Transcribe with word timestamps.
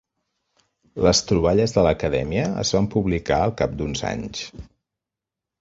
Les 1.07 1.21
troballes 1.31 1.75
de 1.75 1.83
l'Acadèmia 1.87 2.47
es 2.63 2.73
van 2.79 2.89
publicar 2.97 3.39
al 3.49 3.55
cap 3.63 3.79
d'uns 3.83 4.03
anys. 4.15 4.45